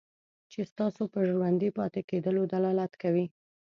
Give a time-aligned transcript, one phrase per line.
[0.51, 3.25] چې ستاسو په ژوندي پاتې کېدلو دلالت کوي.